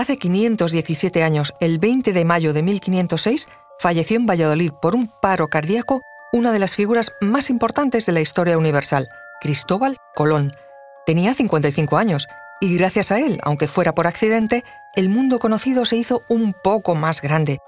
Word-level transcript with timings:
Hace 0.00 0.16
517 0.16 1.22
años, 1.22 1.52
el 1.60 1.78
20 1.78 2.14
de 2.14 2.24
mayo 2.24 2.54
de 2.54 2.62
1506, 2.62 3.48
falleció 3.78 4.16
en 4.16 4.24
Valladolid 4.24 4.72
por 4.80 4.94
un 4.94 5.08
paro 5.20 5.48
cardíaco 5.48 6.00
una 6.32 6.52
de 6.52 6.58
las 6.58 6.74
figuras 6.74 7.12
más 7.20 7.50
importantes 7.50 8.06
de 8.06 8.12
la 8.12 8.22
historia 8.22 8.56
universal, 8.56 9.10
Cristóbal 9.42 9.98
Colón. 10.14 10.56
Tenía 11.04 11.34
55 11.34 11.98
años 11.98 12.28
y 12.62 12.78
gracias 12.78 13.12
a 13.12 13.18
él, 13.18 13.40
aunque 13.42 13.68
fuera 13.68 13.94
por 13.94 14.06
accidente, 14.06 14.64
el 14.96 15.10
mundo 15.10 15.38
conocido 15.38 15.84
se 15.84 15.96
hizo 15.96 16.22
un 16.30 16.54
poco 16.54 16.94
más 16.94 17.20
grande. 17.20 17.58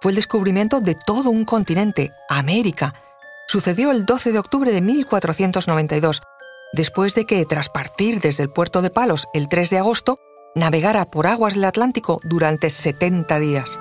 Fue 0.00 0.12
el 0.12 0.16
descubrimiento 0.16 0.78
de 0.78 0.94
todo 0.94 1.30
un 1.30 1.44
continente, 1.44 2.12
América. 2.28 2.94
Sucedió 3.48 3.90
el 3.90 4.06
12 4.06 4.30
de 4.30 4.38
octubre 4.38 4.70
de 4.70 4.80
1492, 4.80 6.22
después 6.72 7.16
de 7.16 7.26
que, 7.26 7.44
tras 7.46 7.68
partir 7.68 8.20
desde 8.20 8.44
el 8.44 8.50
puerto 8.52 8.80
de 8.80 8.90
Palos 8.90 9.26
el 9.34 9.48
3 9.48 9.70
de 9.70 9.78
agosto, 9.78 10.20
navegara 10.54 11.10
por 11.10 11.26
aguas 11.26 11.54
del 11.54 11.64
Atlántico 11.64 12.20
durante 12.24 12.70
70 12.70 13.38
días. 13.38 13.80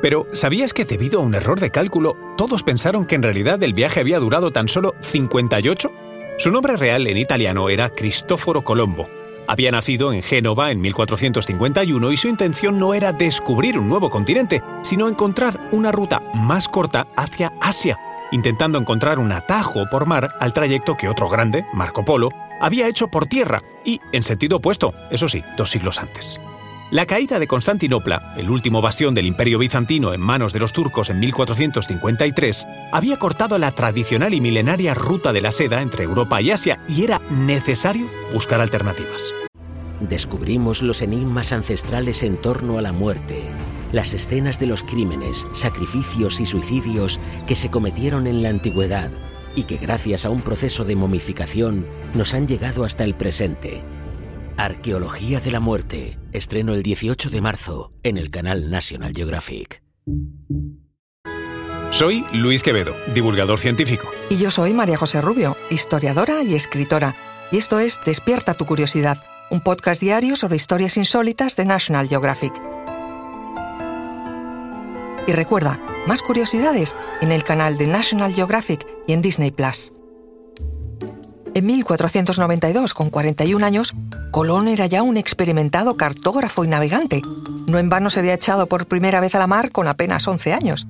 Pero, 0.00 0.26
¿sabías 0.32 0.72
que 0.72 0.84
debido 0.84 1.20
a 1.20 1.24
un 1.24 1.34
error 1.34 1.58
de 1.58 1.70
cálculo, 1.70 2.16
todos 2.36 2.62
pensaron 2.62 3.04
que 3.04 3.16
en 3.16 3.22
realidad 3.24 3.62
el 3.62 3.74
viaje 3.74 4.00
había 4.00 4.20
durado 4.20 4.50
tan 4.50 4.68
solo 4.68 4.94
58? 5.00 5.90
Su 6.38 6.52
nombre 6.52 6.76
real 6.76 7.06
en 7.08 7.16
italiano 7.16 7.68
era 7.68 7.90
Cristoforo 7.90 8.62
Colombo. 8.62 9.08
Había 9.48 9.72
nacido 9.72 10.12
en 10.12 10.22
Génova 10.22 10.70
en 10.70 10.80
1451 10.80 12.12
y 12.12 12.16
su 12.16 12.28
intención 12.28 12.78
no 12.78 12.94
era 12.94 13.12
descubrir 13.12 13.78
un 13.78 13.88
nuevo 13.88 14.08
continente, 14.08 14.62
sino 14.82 15.08
encontrar 15.08 15.58
una 15.72 15.90
ruta 15.90 16.22
más 16.32 16.68
corta 16.68 17.08
hacia 17.16 17.52
Asia, 17.60 17.98
intentando 18.30 18.78
encontrar 18.78 19.18
un 19.18 19.32
atajo 19.32 19.86
por 19.90 20.06
mar 20.06 20.36
al 20.38 20.52
trayecto 20.52 20.96
que 20.96 21.08
otro 21.08 21.28
grande, 21.28 21.64
Marco 21.72 22.04
Polo, 22.04 22.28
había 22.60 22.88
hecho 22.88 23.08
por 23.08 23.26
tierra 23.26 23.62
y 23.84 24.00
en 24.12 24.22
sentido 24.22 24.58
opuesto, 24.58 24.94
eso 25.10 25.28
sí, 25.28 25.42
dos 25.56 25.70
siglos 25.70 25.98
antes. 25.98 26.40
La 26.90 27.04
caída 27.04 27.38
de 27.38 27.46
Constantinopla, 27.46 28.32
el 28.38 28.48
último 28.48 28.80
bastión 28.80 29.14
del 29.14 29.26
imperio 29.26 29.58
bizantino 29.58 30.14
en 30.14 30.22
manos 30.22 30.54
de 30.54 30.58
los 30.58 30.72
turcos 30.72 31.10
en 31.10 31.20
1453, 31.20 32.66
había 32.92 33.18
cortado 33.18 33.58
la 33.58 33.72
tradicional 33.72 34.32
y 34.32 34.40
milenaria 34.40 34.94
ruta 34.94 35.34
de 35.34 35.42
la 35.42 35.52
seda 35.52 35.82
entre 35.82 36.04
Europa 36.04 36.40
y 36.40 36.50
Asia 36.50 36.80
y 36.88 37.04
era 37.04 37.20
necesario 37.30 38.08
buscar 38.32 38.62
alternativas. 38.62 39.34
Descubrimos 40.00 40.80
los 40.80 41.02
enigmas 41.02 41.52
ancestrales 41.52 42.22
en 42.22 42.38
torno 42.38 42.78
a 42.78 42.82
la 42.82 42.92
muerte, 42.92 43.42
las 43.92 44.14
escenas 44.14 44.58
de 44.58 44.68
los 44.68 44.82
crímenes, 44.82 45.46
sacrificios 45.52 46.40
y 46.40 46.46
suicidios 46.46 47.20
que 47.46 47.56
se 47.56 47.70
cometieron 47.70 48.26
en 48.26 48.42
la 48.42 48.48
antigüedad 48.48 49.10
y 49.58 49.64
que 49.64 49.76
gracias 49.76 50.24
a 50.24 50.30
un 50.30 50.40
proceso 50.40 50.84
de 50.84 50.94
momificación 50.94 51.84
nos 52.14 52.32
han 52.32 52.46
llegado 52.46 52.84
hasta 52.84 53.02
el 53.02 53.14
presente 53.14 53.82
Arqueología 54.56 55.40
de 55.40 55.50
la 55.50 55.58
Muerte. 55.58 56.16
Estreno 56.32 56.74
el 56.74 56.84
18 56.84 57.28
de 57.28 57.40
marzo 57.40 57.92
en 58.04 58.18
el 58.18 58.30
canal 58.30 58.70
National 58.70 59.12
Geographic. 59.12 59.82
Soy 61.90 62.24
Luis 62.32 62.62
Quevedo, 62.62 62.94
divulgador 63.12 63.58
científico. 63.58 64.08
Y 64.30 64.36
yo 64.36 64.52
soy 64.52 64.74
María 64.74 64.96
José 64.96 65.20
Rubio, 65.20 65.56
historiadora 65.70 66.44
y 66.44 66.54
escritora. 66.54 67.16
Y 67.50 67.56
esto 67.56 67.80
es 67.80 67.98
Despierta 68.04 68.54
tu 68.54 68.64
curiosidad, 68.64 69.24
un 69.50 69.60
podcast 69.60 70.00
diario 70.00 70.36
sobre 70.36 70.56
historias 70.56 70.96
insólitas 70.96 71.56
de 71.56 71.64
National 71.64 72.06
Geographic. 72.06 72.77
Y 75.28 75.32
recuerda, 75.32 75.78
más 76.06 76.22
curiosidades 76.22 76.96
en 77.20 77.32
el 77.32 77.44
canal 77.44 77.76
de 77.76 77.86
National 77.86 78.32
Geographic 78.32 78.86
y 79.06 79.12
en 79.12 79.20
Disney 79.20 79.50
Plus. 79.50 79.92
En 81.52 81.66
1492, 81.66 82.94
con 82.94 83.10
41 83.10 83.66
años, 83.66 83.92
Colón 84.30 84.68
era 84.68 84.86
ya 84.86 85.02
un 85.02 85.18
experimentado 85.18 85.98
cartógrafo 85.98 86.64
y 86.64 86.68
navegante. 86.68 87.20
No 87.66 87.78
en 87.78 87.90
vano 87.90 88.08
se 88.08 88.20
había 88.20 88.32
echado 88.32 88.68
por 88.68 88.86
primera 88.86 89.20
vez 89.20 89.34
a 89.34 89.38
la 89.38 89.46
mar 89.46 89.70
con 89.70 89.86
apenas 89.86 90.26
11 90.26 90.54
años. 90.54 90.86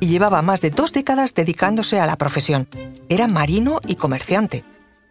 Y 0.00 0.08
llevaba 0.08 0.42
más 0.42 0.60
de 0.60 0.68
dos 0.68 0.92
décadas 0.92 1.32
dedicándose 1.32 1.98
a 1.98 2.04
la 2.04 2.16
profesión. 2.16 2.68
Era 3.08 3.26
marino 3.26 3.80
y 3.86 3.94
comerciante. 3.94 4.64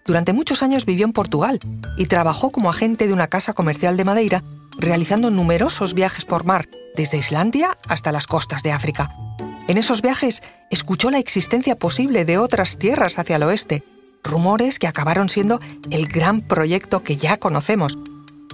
Durante 0.06 0.34
muchos 0.34 0.62
años 0.62 0.86
vivió 0.86 1.06
en 1.06 1.14
Portugal 1.14 1.60
y 1.98 2.06
trabajó 2.06 2.52
como 2.52 2.70
agente 2.70 3.08
de 3.08 3.14
una 3.14 3.26
casa 3.26 3.54
comercial 3.54 3.98
de 3.98 4.06
Madeira, 4.06 4.44
realizando 4.78 5.30
numerosos 5.30 5.94
viajes 5.94 6.26
por 6.26 6.46
mar, 6.46 6.68
desde 6.96 7.18
Islandia 7.18 7.78
hasta 7.88 8.12
las 8.12 8.28
costas 8.28 8.64
de 8.64 8.72
África. 8.72 9.10
En 9.68 9.78
esos 9.78 10.02
viajes 10.02 10.44
escuchó 10.72 11.10
la 11.10 11.20
existencia 11.20 11.76
posible 11.76 12.26
de 12.26 12.38
otras 12.38 12.78
tierras 12.78 13.20
hacia 13.20 13.36
el 13.36 13.44
oeste, 13.44 13.84
rumores 14.24 14.80
que 14.80 14.88
acabaron 14.88 15.30
siendo 15.30 15.60
el 15.90 16.08
gran 16.08 16.42
proyecto 16.42 17.04
que 17.04 17.18
ya 17.18 17.38
conocemos. 17.38 17.98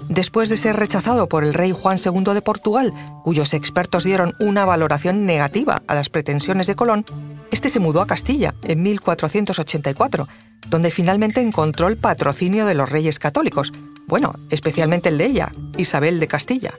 Después 0.10 0.50
de 0.50 0.58
ser 0.58 0.76
rechazado 0.76 1.30
por 1.30 1.44
el 1.44 1.54
rey 1.54 1.72
Juan 1.72 1.98
II 2.04 2.34
de 2.34 2.42
Portugal, 2.42 2.94
cuyos 3.24 3.54
expertos 3.54 4.04
dieron 4.04 4.34
una 4.40 4.66
valoración 4.66 5.26
negativa 5.26 5.82
a 5.88 5.96
las 5.96 6.10
pretensiones 6.10 6.68
de 6.68 6.76
Colón, 6.76 7.06
este 7.52 7.70
se 7.70 7.80
mudó 7.80 8.02
a 8.02 8.08
Castilla 8.08 8.54
en 8.64 8.82
1484, 8.82 10.28
donde 10.70 10.92
finalmente 10.92 11.42
encontró 11.42 11.88
el 11.88 11.98
patrocinio 11.98 12.66
de 12.66 12.74
los 12.74 12.90
reyes 12.90 13.20
católicos, 13.20 13.72
bueno, 14.14 14.36
especialmente 14.52 15.10
el 15.10 15.18
de 15.18 15.26
ella, 15.26 15.52
Isabel 15.76 16.20
de 16.20 16.28
Castilla. 16.28 16.76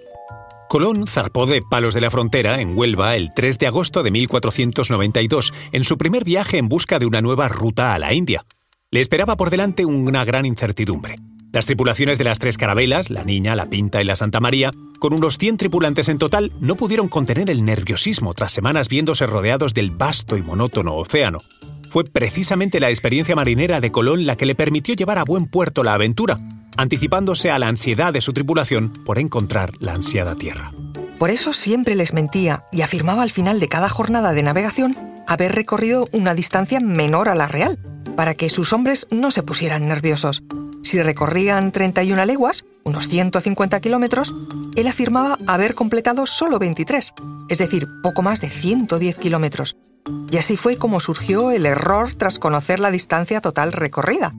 Colón 0.68 1.08
zarpó 1.08 1.46
de 1.46 1.62
Palos 1.68 1.92
de 1.92 2.00
la 2.00 2.08
Frontera, 2.08 2.60
en 2.60 2.78
Huelva, 2.78 3.16
el 3.16 3.34
3 3.34 3.58
de 3.58 3.66
agosto 3.66 4.04
de 4.04 4.12
1492, 4.12 5.52
en 5.72 5.82
su 5.82 5.98
primer 5.98 6.22
viaje 6.22 6.58
en 6.58 6.68
busca 6.68 7.00
de 7.00 7.06
una 7.06 7.22
nueva 7.22 7.48
ruta 7.48 7.92
a 7.92 7.98
la 7.98 8.14
India. 8.14 8.46
Le 8.92 9.00
esperaba 9.00 9.36
por 9.36 9.50
delante 9.50 9.84
una 9.84 10.24
gran 10.24 10.46
incertidumbre. 10.46 11.16
Las 11.50 11.66
tripulaciones 11.66 12.18
de 12.18 12.24
las 12.24 12.38
tres 12.38 12.56
carabelas, 12.56 13.10
la 13.10 13.24
Niña, 13.24 13.56
la 13.56 13.68
Pinta 13.68 14.00
y 14.00 14.04
la 14.04 14.14
Santa 14.14 14.38
María, 14.38 14.70
con 15.00 15.12
unos 15.12 15.36
100 15.36 15.56
tripulantes 15.56 16.08
en 16.08 16.18
total, 16.18 16.52
no 16.60 16.76
pudieron 16.76 17.08
contener 17.08 17.50
el 17.50 17.64
nerviosismo 17.64 18.32
tras 18.32 18.52
semanas 18.52 18.88
viéndose 18.88 19.26
rodeados 19.26 19.74
del 19.74 19.90
vasto 19.90 20.36
y 20.36 20.42
monótono 20.42 20.94
océano. 20.94 21.38
Fue 21.90 22.04
precisamente 22.04 22.78
la 22.78 22.90
experiencia 22.90 23.36
marinera 23.36 23.80
de 23.80 23.90
Colón 23.90 24.24
la 24.24 24.36
que 24.36 24.46
le 24.46 24.54
permitió 24.54 24.94
llevar 24.94 25.18
a 25.18 25.24
buen 25.24 25.46
puerto 25.46 25.84
la 25.84 25.94
aventura, 25.94 26.40
anticipándose 26.76 27.50
a 27.50 27.58
la 27.58 27.68
ansiedad 27.68 28.12
de 28.12 28.20
su 28.20 28.32
tripulación 28.32 28.92
por 29.04 29.18
encontrar 29.18 29.72
la 29.78 29.92
ansiada 29.92 30.34
tierra. 30.34 30.72
Por 31.18 31.30
eso 31.30 31.52
siempre 31.52 31.94
les 31.94 32.12
mentía 32.12 32.64
y 32.72 32.82
afirmaba 32.82 33.22
al 33.22 33.30
final 33.30 33.60
de 33.60 33.68
cada 33.68 33.88
jornada 33.88 34.32
de 34.32 34.42
navegación 34.42 34.96
haber 35.26 35.52
recorrido 35.52 36.06
una 36.12 36.34
distancia 36.34 36.80
menor 36.80 37.28
a 37.28 37.34
la 37.34 37.48
real, 37.48 37.78
para 38.16 38.34
que 38.34 38.50
sus 38.50 38.72
hombres 38.72 39.06
no 39.10 39.30
se 39.30 39.42
pusieran 39.42 39.88
nerviosos. 39.88 40.42
Si 40.82 41.00
recorrían 41.02 41.72
31 41.72 42.24
leguas, 42.26 42.64
unos 42.84 43.08
150 43.08 43.80
kilómetros, 43.80 44.34
él 44.76 44.86
afirmaba 44.86 45.38
haber 45.46 45.74
completado 45.74 46.26
solo 46.26 46.58
23, 46.58 47.14
es 47.48 47.58
decir, 47.58 47.88
poco 48.02 48.22
más 48.22 48.40
de 48.40 48.50
110 48.50 49.16
kilómetros. 49.16 49.76
Y 50.30 50.36
así 50.36 50.56
fue 50.56 50.76
como 50.76 51.00
surgió 51.00 51.50
el 51.50 51.64
error 51.64 52.12
tras 52.14 52.38
conocer 52.38 52.80
la 52.80 52.90
distancia 52.90 53.40
total 53.40 53.72
recorrida. 53.72 54.34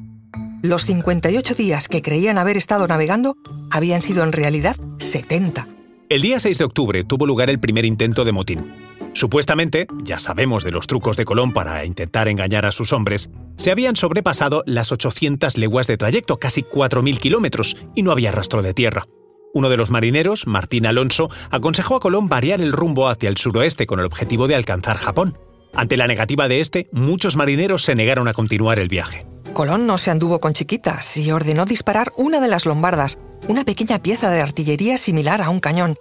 Los 0.66 0.88
58 0.88 1.53
días 1.53 1.88
que 1.88 2.02
creían 2.02 2.40
haber 2.40 2.58
estado 2.58 2.88
navegando 2.88 3.38
habían 3.70 4.02
sido 4.02 4.24
en 4.24 4.31
realidad 4.31 4.76
70. 4.98 5.68
El 6.09 6.24
día 6.24 6.40
6 6.40 6.58
de 6.58 6.64
octubre 6.64 7.03
tuvo 7.03 7.28
lugar 7.28 7.52
el 7.52 7.59
primer 7.59 7.86
intento 7.86 8.24
de 8.24 8.31
motín. 8.31 8.74
Supuestamente, 9.14 9.86
ya 10.02 10.18
sabemos 10.18 10.64
de 10.64 10.72
los 10.72 10.88
trucos 10.88 11.18
de 11.18 11.26
Colón 11.26 11.53
para 11.53 11.86
intentar 11.86 12.28
engañar 12.30 12.66
a 12.66 12.72
sus 12.72 12.94
hombres, 12.94 13.30
se 13.58 13.70
habían 13.70 13.96
sobrepasado 13.96 14.64
las 14.66 14.92
800 14.92 15.56
leguas 15.59 15.86
de 15.86 15.98
trayecto, 15.98 16.40
casi 16.40 16.64
4.000 16.64 17.20
kilómetros, 17.20 17.78
y 17.94 18.02
no 18.02 18.12
había 18.12 18.32
rastro 18.32 18.64
de 18.64 18.74
tierra. 18.74 19.06
Uno 19.53 19.70
de 19.70 19.78
los 19.78 19.92
marineros, 19.92 20.47
Martín 20.47 20.88
Alonso, 20.88 21.30
aconsejó 21.52 21.97
a 21.97 22.00
Colón 22.00 22.28
variar 22.28 22.59
el 22.59 22.72
rumbo 22.72 23.08
hacia 23.08 23.30
el 23.30 23.38
suroeste 23.38 23.86
con 23.86 24.00
el 24.00 24.06
objetivo 24.08 24.47
de 24.47 24.56
alcanzar 24.56 24.97
Japón. 24.97 25.38
Ante 25.76 25.96
la 25.96 26.08
negativa 26.08 26.47
de 26.47 26.59
este, 26.59 26.90
muchos 26.92 27.36
marineros 27.36 27.84
se 27.84 27.94
negaron 27.94 28.28
a 28.28 28.34
continuar 28.34 28.80
el 28.80 28.88
viaje. 28.88 29.28
Colón 29.56 29.88
no 29.88 29.98
se 29.98 30.12
anduvo 30.12 30.40
con 30.40 30.54
chiquitas 30.54 31.18
y 31.18 31.32
ordenó 31.32 31.66
disparar 31.66 32.12
una 32.18 32.40
de 32.40 32.50
las 32.50 32.68
lombardas, 32.68 33.18
una 33.48 33.64
pequeña 33.64 34.04
pieza 34.04 34.30
de 34.30 34.42
artillería 34.42 34.98
similar 34.98 35.42
a 35.42 35.50
un 35.50 35.62
cañón, 35.62 35.96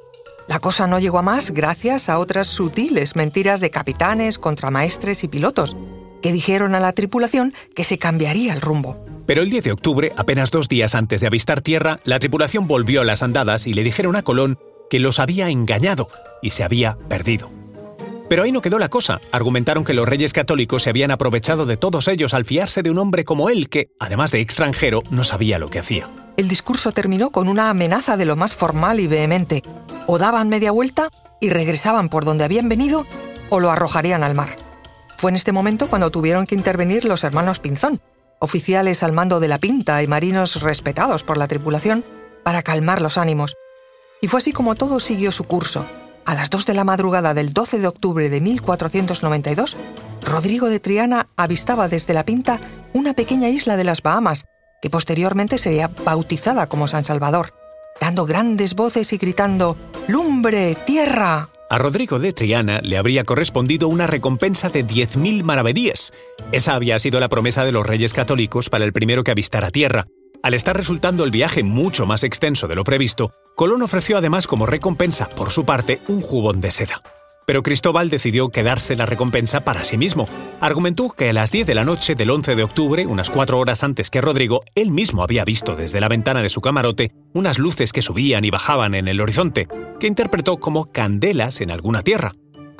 la 0.49 0.59
cosa 0.59 0.87
no 0.87 0.99
llegó 0.99 1.19
a 1.19 1.23
más 1.23 1.53
gracias 1.53 2.09
a 2.09 2.19
otras 2.19 2.49
sutiles 2.49 3.17
mentiras 3.17 3.61
de 3.61 3.71
capitanes, 3.71 4.39
contramaestres 4.39 5.25
y 5.25 5.29
pilotos, 5.29 5.77
que 6.21 6.33
dijeron 6.33 6.75
a 6.75 6.81
la 6.81 6.93
tripulación 6.93 7.55
que 7.75 7.85
se 7.85 7.97
cambiaría 7.97 8.53
el 8.53 8.61
rumbo. 8.61 8.99
Pero 9.27 9.43
el 9.43 9.51
10 9.51 9.65
de 9.65 9.73
octubre, 9.73 10.13
apenas 10.17 10.51
dos 10.51 10.69
días 10.69 10.95
antes 10.95 11.23
de 11.23 11.29
avistar 11.29 11.63
tierra, 11.63 12.01
la 12.05 12.19
tripulación 12.19 12.67
volvió 12.67 13.01
a 13.01 13.05
las 13.05 13.23
andadas 13.23 13.67
y 13.67 13.73
le 13.73 13.85
dijeron 13.85 14.17
a 14.17 14.23
Colón 14.23 14.59
que 14.91 14.99
los 14.99 15.19
había 15.19 15.49
engañado 15.49 16.09
y 16.43 16.51
se 16.51 16.63
había 16.63 16.99
perdido. 17.09 17.54
Pero 18.35 18.43
ahí 18.43 18.51
no 18.51 18.63
quedó 18.63 18.81
la 18.81 18.89
cosa. 18.89 19.21
Argumentaron 19.31 19.85
que 19.85 19.95
los 19.95 20.09
reyes 20.09 20.33
católicos 20.33 20.83
se 20.83 20.91
habían 20.91 21.13
aprovechado 21.13 21.67
de 21.67 21.77
todos 21.77 22.09
ellos 22.09 22.35
al 22.35 22.45
fiarse 22.45 22.83
de 22.83 22.91
un 22.91 22.99
hombre 22.99 23.25
como 23.25 23.49
él 23.49 23.69
que, 23.69 23.91
además 24.01 24.33
de 24.33 24.41
extranjero, 24.41 25.05
no 25.11 25.23
sabía 25.23 25.61
lo 25.61 25.69
que 25.69 25.79
hacía. 25.79 26.09
El 26.37 26.49
discurso 26.49 26.91
terminó 26.91 27.31
con 27.31 27.47
una 27.47 27.71
amenaza 27.71 28.17
de 28.17 28.25
lo 28.25 28.35
más 28.35 28.57
formal 28.57 28.99
y 28.99 29.07
vehemente 29.07 29.63
o 30.09 30.19
daban 30.19 30.49
media 30.49 30.73
vuelta 30.73 31.11
y 31.41 31.51
regresaban 31.51 32.09
por 32.09 32.25
donde 32.25 32.43
habían 32.43 32.69
venido 32.69 33.07
o 33.51 33.61
lo 33.61 33.71
arrojarían 33.71 34.25
al 34.25 34.35
mar. 34.35 34.57
Fue 35.17 35.31
en 35.31 35.37
este 35.37 35.53
momento 35.53 35.87
cuando 35.87 36.11
tuvieron 36.11 36.45
que 36.45 36.57
intervenir 36.57 37.05
los 37.05 37.23
hermanos 37.23 37.61
Pinzón, 37.61 38.01
oficiales 38.41 39.05
al 39.05 39.13
mando 39.13 39.39
de 39.39 39.47
la 39.47 39.61
pinta 39.61 40.03
y 40.03 40.09
marinos 40.09 40.61
respetados 40.61 41.23
por 41.23 41.39
la 41.39 41.47
tripulación, 41.47 42.05
para 42.43 42.63
calmar 42.63 43.01
los 43.01 43.17
ánimos. 43.17 43.55
Y 44.21 44.27
fue 44.27 44.39
así 44.39 44.53
como 44.53 44.75
todo 44.75 44.99
siguió 44.99 45.31
su 45.31 45.45
curso. 45.45 45.87
A 46.27 46.35
las 46.35 46.49
2 46.51 46.65
de 46.67 46.75
la 46.75 46.85
madrugada 46.85 47.35
del 47.35 47.53
12 47.53 47.79
de 47.79 47.87
octubre 47.87 48.31
de 48.31 48.41
1492, 48.41 49.77
Rodrigo 50.23 50.69
de 50.69 50.81
Triana 50.81 51.29
avistaba 51.37 51.89
desde 51.89 52.15
la 52.15 52.25
Pinta 52.25 52.61
una 52.95 53.13
pequeña 53.13 53.51
isla 53.51 53.77
de 53.77 53.85
las 53.85 54.03
Bahamas, 54.03 54.47
que 54.81 54.89
posteriormente 54.89 55.59
sería 55.59 55.91
bautizada 56.05 56.67
como 56.67 56.89
San 56.89 57.05
Salvador, 57.05 57.53
dando 58.01 58.25
grandes 58.25 58.75
voces 58.75 59.13
y 59.13 59.19
gritando 59.19 59.77
¡Lumbre! 60.09 60.77
¡Tierra! 60.87 61.49
A 61.69 61.79
Rodrigo 61.79 62.19
de 62.19 62.33
Triana 62.33 62.81
le 62.83 62.97
habría 62.97 63.25
correspondido 63.25 63.89
una 63.89 64.07
recompensa 64.07 64.71
de 64.71 64.87
10.000 64.87 65.43
maravedíes. 65.43 66.13
Esa 66.53 66.75
había 66.75 66.99
sido 66.99 67.21
la 67.21 67.29
promesa 67.29 67.65
de 67.65 67.73
los 67.73 67.87
reyes 67.87 68.13
católicos 68.13 68.71
para 68.71 68.85
el 68.85 68.93
primero 68.93 69.25
que 69.25 69.31
avistara 69.31 69.71
tierra. 69.71 70.07
Al 70.45 70.53
estar 70.53 70.77
resultando 70.77 71.25
el 71.25 71.31
viaje 71.31 71.63
mucho 71.63 72.05
más 72.05 72.23
extenso 72.23 72.69
de 72.69 72.75
lo 72.75 72.85
previsto, 72.85 73.33
Colón 73.57 73.81
ofreció 73.81 74.19
además 74.19 74.47
como 74.47 74.67
recompensa, 74.67 75.27
por 75.27 75.51
su 75.51 75.65
parte, 75.65 76.01
un 76.07 76.21
jubón 76.21 76.61
de 76.61 76.71
seda. 76.71 77.01
Pero 77.47 77.63
Cristóbal 77.63 78.11
decidió 78.11 78.51
quedarse 78.51 78.95
la 78.95 79.07
recompensa 79.07 79.63
para 79.63 79.87
sí 79.87 79.97
mismo. 79.97 80.29
Argumentó 80.61 81.09
que 81.09 81.31
a 81.31 81.33
las 81.33 81.51
10 81.51 81.67
de 81.67 81.75
la 81.75 81.87
noche 81.87 82.15
del 82.15 82.29
11 82.29 82.57
de 82.57 82.63
octubre, 82.63 83.07
unas 83.07 83.31
cuatro 83.31 83.59
horas 83.59 83.83
antes 83.83 84.11
que 84.11 84.21
Rodrigo, 84.21 84.61
él 84.75 84.91
mismo 84.91 85.23
había 85.23 85.47
visto 85.47 85.77
desde 85.77 86.03
la 86.03 86.09
ventana 86.09 86.43
de 86.43 86.51
su 86.51 86.61
camarote 86.61 87.13
unas 87.33 87.59
luces 87.59 87.95
que 87.95 88.03
subían 88.03 88.45
y 88.45 88.51
bajaban 88.51 88.95
en 88.95 89.09
el 89.09 89.23
horizonte, 89.23 89.67
que 89.99 90.09
interpretó 90.09 90.59
como 90.59 90.93
candelas 90.93 91.63
en 91.63 91.71
alguna 91.71 92.03
tierra. 92.03 92.33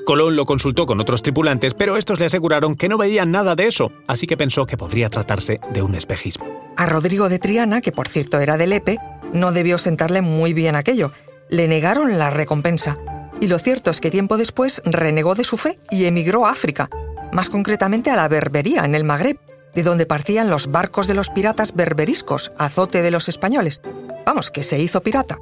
Colón 0.05 0.37
lo 0.37 0.45
consultó 0.45 0.87
con 0.87 1.01
otros 1.01 1.23
tripulantes, 1.23 1.75
pero 1.75 1.97
estos 1.97 2.21
le 2.21 2.27
aseguraron 2.27 2.77
que 2.77 2.89
no 2.89 2.99
veían 2.99 3.31
nada 3.31 3.55
de 3.55 3.67
eso, 3.67 3.91
así 4.07 4.27
que 4.27 4.37
pensó 4.37 4.67
que 4.67 4.77
podría 4.77 5.09
tratarse 5.09 5.61
de 5.73 5.83
un 5.83 5.95
espejismo. 5.95 6.47
A 6.77 6.87
Rodrigo 6.87 7.29
de 7.29 7.39
Triana, 7.39 7.81
que 7.81 7.93
por 7.93 8.09
cierto 8.09 8.39
era 8.39 8.57
de 8.57 8.67
Lepe, 8.67 8.99
no 9.33 9.53
debió 9.53 9.79
sentarle 9.79 10.21
muy 10.21 10.53
bien 10.53 10.77
aquello. 10.77 11.11
Le 11.49 11.69
negaron 11.69 12.19
la 12.19 12.31
recompensa 12.31 12.99
y 13.41 13.49
lo 13.49 13.59
cierto 13.59 13.91
es 13.91 14.01
que 14.01 14.11
tiempo 14.11 14.37
después 14.37 14.83
renegó 14.85 15.35
de 15.35 15.45
su 15.45 15.57
fe 15.57 15.79
y 15.91 16.05
emigró 16.05 16.47
a 16.47 16.51
África, 16.51 16.89
más 17.33 17.51
concretamente 17.51 18.11
a 18.11 18.17
la 18.17 18.29
Berbería, 18.29 18.85
en 18.85 18.95
el 18.95 19.05
Magreb, 19.05 19.39
de 19.75 19.83
donde 19.83 20.07
partían 20.07 20.51
los 20.51 20.71
barcos 20.71 21.07
de 21.07 21.15
los 21.15 21.31
piratas 21.31 21.75
berberiscos, 21.75 22.53
azote 22.59 23.03
de 23.03 23.11
los 23.11 23.29
españoles. 23.29 23.81
Vamos, 24.25 24.51
que 24.51 24.63
se 24.63 24.79
hizo 24.79 25.03
pirata. 25.03 25.39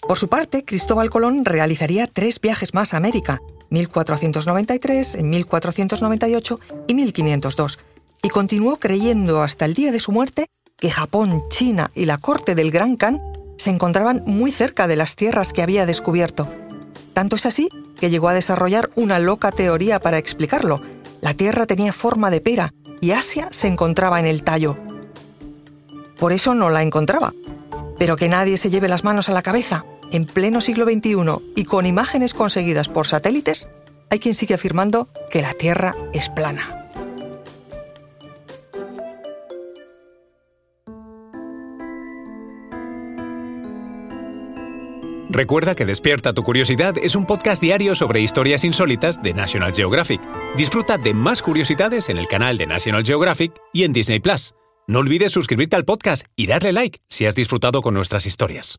Por 0.00 0.18
su 0.18 0.28
parte, 0.28 0.64
Cristóbal 0.64 1.10
Colón 1.10 1.44
realizaría 1.44 2.08
tres 2.08 2.40
viajes 2.40 2.74
más 2.74 2.92
a 2.92 2.96
América, 2.96 3.40
1493, 3.72 5.22
1498 5.22 6.60
y 6.86 6.94
1502, 6.94 7.78
y 8.22 8.28
continuó 8.28 8.78
creyendo 8.78 9.42
hasta 9.42 9.64
el 9.64 9.74
día 9.74 9.90
de 9.90 9.98
su 9.98 10.12
muerte 10.12 10.46
que 10.78 10.90
Japón, 10.90 11.42
China 11.48 11.90
y 11.94 12.04
la 12.04 12.18
corte 12.18 12.54
del 12.54 12.70
Gran 12.70 12.96
Khan 12.96 13.20
se 13.56 13.70
encontraban 13.70 14.22
muy 14.26 14.52
cerca 14.52 14.86
de 14.86 14.96
las 14.96 15.16
tierras 15.16 15.52
que 15.52 15.62
había 15.62 15.86
descubierto. 15.86 16.48
Tanto 17.12 17.36
es 17.36 17.46
así 17.46 17.68
que 17.98 18.10
llegó 18.10 18.28
a 18.28 18.34
desarrollar 18.34 18.90
una 18.94 19.18
loca 19.18 19.52
teoría 19.52 20.00
para 20.00 20.18
explicarlo. 20.18 20.82
La 21.20 21.34
Tierra 21.34 21.66
tenía 21.66 21.92
forma 21.92 22.30
de 22.30 22.40
pera 22.40 22.74
y 23.00 23.12
Asia 23.12 23.48
se 23.52 23.68
encontraba 23.68 24.18
en 24.18 24.26
el 24.26 24.42
tallo. 24.42 24.76
Por 26.18 26.32
eso 26.32 26.54
no 26.54 26.70
la 26.70 26.82
encontraba. 26.82 27.32
Pero 27.98 28.16
que 28.16 28.28
nadie 28.28 28.56
se 28.56 28.70
lleve 28.70 28.88
las 28.88 29.04
manos 29.04 29.28
a 29.28 29.32
la 29.32 29.42
cabeza. 29.42 29.84
En 30.12 30.26
pleno 30.26 30.60
siglo 30.60 30.84
XXI 30.84 31.14
y 31.56 31.64
con 31.64 31.86
imágenes 31.86 32.34
conseguidas 32.34 32.90
por 32.90 33.06
satélites, 33.06 33.66
hay 34.10 34.18
quien 34.18 34.34
sigue 34.34 34.54
afirmando 34.54 35.08
que 35.30 35.40
la 35.40 35.54
Tierra 35.54 35.94
es 36.12 36.28
plana. 36.28 36.78
Recuerda 45.30 45.74
que 45.74 45.86
Despierta 45.86 46.34
tu 46.34 46.42
Curiosidad 46.42 46.94
es 47.02 47.16
un 47.16 47.24
podcast 47.24 47.62
diario 47.62 47.94
sobre 47.94 48.20
historias 48.20 48.64
insólitas 48.64 49.22
de 49.22 49.32
National 49.32 49.72
Geographic. 49.72 50.20
Disfruta 50.58 50.98
de 50.98 51.14
más 51.14 51.40
curiosidades 51.40 52.10
en 52.10 52.18
el 52.18 52.28
canal 52.28 52.58
de 52.58 52.66
National 52.66 53.02
Geographic 53.02 53.54
y 53.72 53.84
en 53.84 53.94
Disney 53.94 54.20
Plus. 54.20 54.52
No 54.86 54.98
olvides 54.98 55.32
suscribirte 55.32 55.76
al 55.76 55.86
podcast 55.86 56.26
y 56.36 56.48
darle 56.48 56.74
like 56.74 56.98
si 57.08 57.24
has 57.24 57.34
disfrutado 57.34 57.80
con 57.80 57.94
nuestras 57.94 58.26
historias. 58.26 58.78